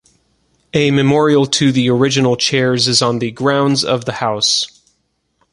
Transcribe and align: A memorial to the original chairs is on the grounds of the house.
A 0.73 0.89
memorial 0.89 1.45
to 1.45 1.71
the 1.71 1.87
original 1.91 2.35
chairs 2.35 2.87
is 2.87 3.03
on 3.03 3.19
the 3.19 3.29
grounds 3.29 3.83
of 3.85 4.05
the 4.05 4.13
house. 4.13 4.65